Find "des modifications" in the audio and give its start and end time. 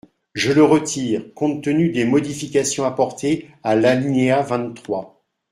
1.91-2.85